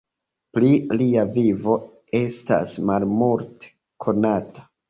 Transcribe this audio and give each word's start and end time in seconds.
Pri 0.57 0.71
lia 1.01 1.25
vivo 1.35 1.77
estas 2.21 2.75
malmulte 2.93 3.73
konata. 4.07 4.69